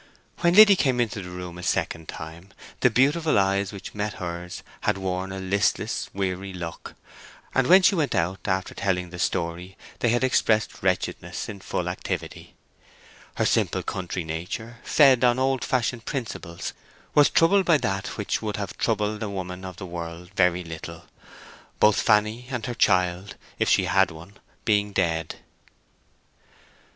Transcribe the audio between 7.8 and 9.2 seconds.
she went out after telling the